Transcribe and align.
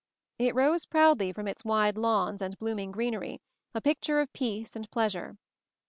It 0.39 0.55
rose 0.55 0.87
proudly 0.87 1.31
from 1.31 1.47
its 1.47 1.63
wide 1.63 1.95
lawns 1.95 2.41
and 2.41 2.57
bloom 2.57 2.79
ing 2.79 2.89
greenery, 2.91 3.39
a 3.75 3.81
picture 3.81 4.19
of 4.19 4.33
peace 4.33 4.75
and 4.75 4.89
pleasure. 4.89 5.37